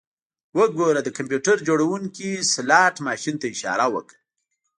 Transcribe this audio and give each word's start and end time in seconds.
وګوره 0.57 1.01
د 1.03 1.09
کمپیوټر 1.17 1.57
جوړونکي 1.67 2.29
سلاټ 2.53 2.95
ماشین 3.07 3.35
ته 3.41 3.45
اشاره 3.53 3.85
وکړه 3.93 4.19